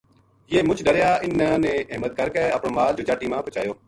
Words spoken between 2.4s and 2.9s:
اپنو